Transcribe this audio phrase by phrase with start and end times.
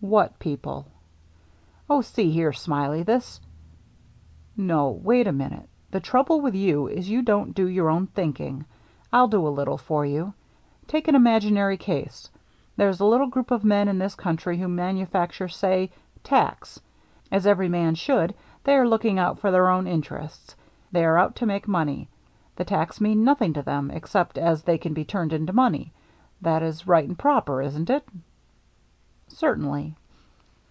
[0.20, 0.86] What people?""
[1.90, 2.54] Oh, see here.
[2.54, 3.38] Smiley, this
[4.56, 5.68] —""No, wait a minute.
[5.90, 8.64] The trouble with you is you don't do your own thinking;
[9.12, 10.32] I'll do a little for you.
[10.86, 12.30] Take an imaginary case:
[12.78, 15.90] There is a little group of men in this country who manufacture, say,
[16.24, 16.80] tacks.
[17.30, 18.34] As every man should,
[18.64, 20.56] they are looking out for their own interests.
[20.90, 22.08] They are out to make money.
[22.56, 25.04] The tacks mean nothing to them, except as 394 THE MERRT ANNE they can be
[25.04, 25.92] turned into money.
[26.40, 28.08] That is right and proper, isn't it?"
[29.30, 29.94] «Certainly."